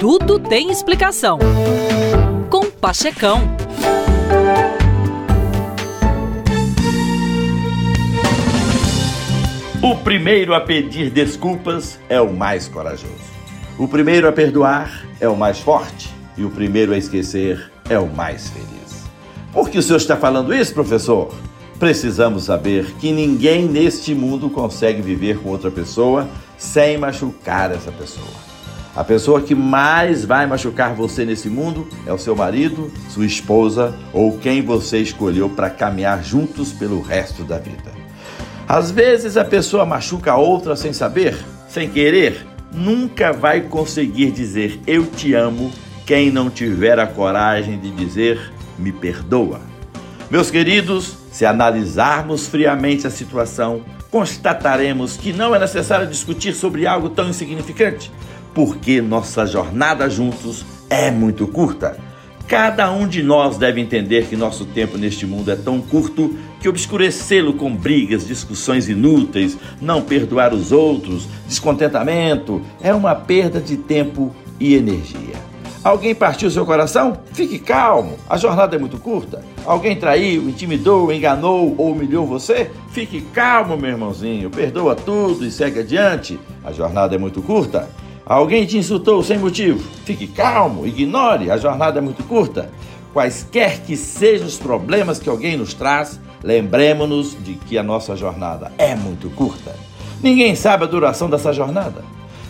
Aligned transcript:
Tudo 0.00 0.38
tem 0.38 0.70
explicação. 0.70 1.38
Com 2.48 2.70
Pachecão. 2.70 3.42
O 9.82 9.96
primeiro 9.96 10.54
a 10.54 10.60
pedir 10.62 11.10
desculpas 11.10 11.98
é 12.08 12.18
o 12.18 12.32
mais 12.32 12.66
corajoso. 12.66 13.12
O 13.78 13.86
primeiro 13.86 14.26
a 14.26 14.32
perdoar 14.32 15.06
é 15.20 15.28
o 15.28 15.36
mais 15.36 15.60
forte. 15.60 16.10
E 16.34 16.44
o 16.46 16.50
primeiro 16.50 16.94
a 16.94 16.96
esquecer 16.96 17.70
é 17.86 17.98
o 17.98 18.08
mais 18.08 18.48
feliz. 18.48 19.04
Por 19.52 19.68
que 19.68 19.76
o 19.76 19.82
senhor 19.82 19.98
está 19.98 20.16
falando 20.16 20.54
isso, 20.54 20.72
professor? 20.72 21.30
Precisamos 21.78 22.44
saber 22.44 22.86
que 22.98 23.12
ninguém 23.12 23.68
neste 23.68 24.14
mundo 24.14 24.48
consegue 24.48 25.02
viver 25.02 25.40
com 25.40 25.50
outra 25.50 25.70
pessoa 25.70 26.26
sem 26.56 26.96
machucar 26.96 27.70
essa 27.70 27.92
pessoa. 27.92 28.50
A 28.94 29.04
pessoa 29.04 29.40
que 29.40 29.54
mais 29.54 30.24
vai 30.24 30.46
machucar 30.46 30.94
você 30.94 31.24
nesse 31.24 31.48
mundo 31.48 31.86
é 32.04 32.12
o 32.12 32.18
seu 32.18 32.34
marido, 32.34 32.90
sua 33.08 33.24
esposa 33.24 33.94
ou 34.12 34.36
quem 34.38 34.62
você 34.62 34.98
escolheu 34.98 35.48
para 35.48 35.70
caminhar 35.70 36.24
juntos 36.24 36.72
pelo 36.72 37.00
resto 37.00 37.44
da 37.44 37.56
vida. 37.56 37.92
Às 38.66 38.90
vezes 38.90 39.36
a 39.36 39.44
pessoa 39.44 39.86
machuca 39.86 40.32
a 40.32 40.36
outra 40.36 40.74
sem 40.74 40.92
saber, 40.92 41.36
sem 41.68 41.88
querer. 41.88 42.44
Nunca 42.72 43.32
vai 43.32 43.62
conseguir 43.62 44.32
dizer 44.32 44.80
eu 44.86 45.06
te 45.06 45.34
amo 45.34 45.72
quem 46.04 46.32
não 46.32 46.50
tiver 46.50 46.98
a 46.98 47.06
coragem 47.06 47.78
de 47.78 47.92
dizer 47.92 48.52
me 48.76 48.90
perdoa. 48.90 49.60
Meus 50.28 50.50
queridos, 50.50 51.16
se 51.30 51.46
analisarmos 51.46 52.48
friamente 52.48 53.06
a 53.06 53.10
situação, 53.10 53.82
constataremos 54.10 55.16
que 55.16 55.32
não 55.32 55.54
é 55.54 55.58
necessário 55.60 56.08
discutir 56.08 56.54
sobre 56.54 56.86
algo 56.86 57.08
tão 57.08 57.28
insignificante 57.28 58.10
porque 58.54 59.00
nossa 59.00 59.46
jornada 59.46 60.08
juntos 60.08 60.64
é 60.88 61.10
muito 61.10 61.46
curta. 61.46 61.96
Cada 62.50 62.90
um 62.90 63.06
de 63.06 63.22
nós 63.22 63.56
deve 63.56 63.80
entender 63.80 64.26
que 64.26 64.34
nosso 64.34 64.64
tempo 64.64 64.98
neste 64.98 65.24
mundo 65.24 65.52
é 65.52 65.56
tão 65.56 65.80
curto 65.80 66.36
que 66.60 66.68
obscurecê-lo 66.68 67.54
com 67.54 67.74
brigas, 67.74 68.26
discussões 68.26 68.88
inúteis, 68.88 69.56
não 69.80 70.02
perdoar 70.02 70.52
os 70.52 70.72
outros, 70.72 71.28
descontentamento, 71.46 72.60
é 72.80 72.92
uma 72.92 73.14
perda 73.14 73.60
de 73.60 73.76
tempo 73.76 74.34
e 74.58 74.74
energia. 74.74 75.50
Alguém 75.82 76.14
partiu 76.14 76.50
seu 76.50 76.66
coração? 76.66 77.16
Fique 77.32 77.58
calmo, 77.58 78.18
a 78.28 78.36
jornada 78.36 78.76
é 78.76 78.78
muito 78.78 78.98
curta. 78.98 79.42
Alguém 79.64 79.96
traiu, 79.96 80.48
intimidou, 80.48 81.12
enganou 81.12 81.74
ou 81.78 81.92
humilhou 81.92 82.26
você? 82.26 82.70
Fique 82.90 83.20
calmo, 83.20 83.78
meu 83.78 83.90
irmãozinho, 83.90 84.50
perdoa 84.50 84.94
tudo 84.94 85.46
e 85.46 85.50
segue 85.50 85.78
adiante. 85.78 86.38
A 86.62 86.72
jornada 86.72 87.14
é 87.14 87.18
muito 87.18 87.40
curta. 87.40 87.88
Alguém 88.24 88.64
te 88.66 88.78
insultou 88.78 89.22
sem 89.22 89.38
motivo? 89.38 89.80
Fique 90.04 90.26
calmo, 90.26 90.86
ignore, 90.86 91.50
a 91.50 91.56
jornada 91.56 91.98
é 91.98 92.02
muito 92.02 92.22
curta. 92.24 92.70
Quaisquer 93.12 93.80
que 93.82 93.96
sejam 93.96 94.46
os 94.46 94.56
problemas 94.56 95.18
que 95.18 95.28
alguém 95.28 95.56
nos 95.56 95.74
traz, 95.74 96.20
lembremos-nos 96.42 97.36
de 97.42 97.54
que 97.54 97.76
a 97.76 97.82
nossa 97.82 98.14
jornada 98.14 98.70
é 98.78 98.94
muito 98.94 99.28
curta. 99.30 99.74
Ninguém 100.22 100.54
sabe 100.54 100.84
a 100.84 100.86
duração 100.86 101.28
dessa 101.28 101.52
jornada. 101.52 102.04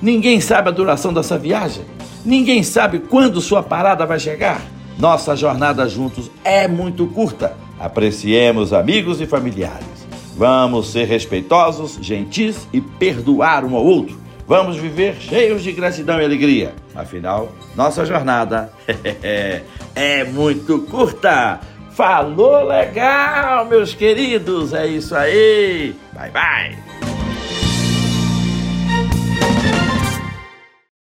Ninguém 0.00 0.40
sabe 0.40 0.68
a 0.68 0.72
duração 0.72 1.12
dessa 1.12 1.36
viagem. 1.36 1.84
Ninguém 2.24 2.62
sabe 2.62 2.98
quando 2.98 3.40
sua 3.40 3.62
parada 3.62 4.06
vai 4.06 4.18
chegar. 4.18 4.62
Nossa 4.98 5.36
jornada 5.36 5.86
juntos 5.88 6.30
é 6.42 6.66
muito 6.66 7.06
curta. 7.06 7.54
Apreciemos 7.78 8.72
amigos 8.72 9.20
e 9.20 9.26
familiares. 9.26 10.06
Vamos 10.36 10.92
ser 10.92 11.04
respeitosos, 11.04 11.98
gentis 12.00 12.66
e 12.72 12.80
perdoar 12.80 13.64
um 13.64 13.76
ao 13.76 13.84
outro. 13.84 14.25
Vamos 14.46 14.76
viver 14.76 15.16
cheios 15.16 15.62
de 15.62 15.72
gratidão 15.72 16.20
e 16.20 16.24
alegria. 16.24 16.72
Afinal, 16.94 17.52
nossa 17.74 18.04
jornada 18.04 18.70
é 19.94 20.24
muito 20.24 20.80
curta. 20.82 21.60
Falou 21.90 22.62
legal, 22.64 23.64
meus 23.64 23.94
queridos. 23.94 24.74
É 24.74 24.86
isso 24.86 25.16
aí. 25.16 25.94
Bye, 26.12 26.30
bye. 26.30 26.95